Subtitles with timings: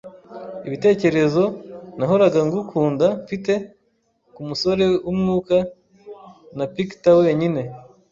[0.67, 1.43] ibitekerezo.
[1.97, 3.53] Nahoraga ngukunda, mfite,
[4.33, 5.57] kumusore wumwuka,
[6.57, 7.61] na picter wenyine